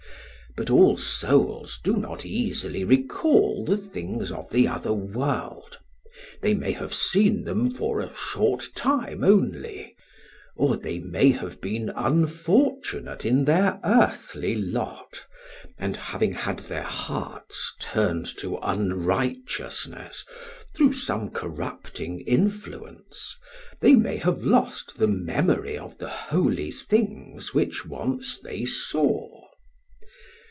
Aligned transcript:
But 0.57 0.69
all 0.69 0.97
souls 0.97 1.79
do 1.81 1.95
not 1.95 2.25
easily 2.25 2.83
recall 2.83 3.63
the 3.63 3.77
things 3.77 4.33
of 4.33 4.49
the 4.49 4.67
other 4.67 4.91
world; 4.91 5.79
they 6.41 6.53
may 6.53 6.73
have 6.73 6.93
seen 6.93 7.45
them 7.45 7.71
for 7.73 8.01
a 8.01 8.13
short 8.13 8.67
time 8.75 9.23
only, 9.23 9.95
or 10.57 10.75
they 10.75 10.99
may 10.99 11.29
have 11.31 11.61
been 11.61 11.89
unfortunate 11.95 13.23
in 13.23 13.45
their 13.45 13.79
earthly 13.85 14.53
lot, 14.55 15.25
and, 15.77 15.95
having 15.95 16.33
had 16.33 16.59
their 16.59 16.83
hearts 16.83 17.73
turned 17.79 18.25
to 18.39 18.57
unrighteousness 18.57 20.25
through 20.75 20.91
some 20.91 21.29
corrupting 21.29 22.19
influence, 22.27 23.37
they 23.79 23.95
may 23.95 24.17
have 24.17 24.43
lost 24.43 24.99
the 24.99 25.07
memory 25.07 25.77
of 25.77 25.97
the 25.99 26.09
holy 26.09 26.71
things 26.71 27.53
which 27.53 27.85
once 27.85 28.37
they 28.37 28.65
saw. 28.65 29.37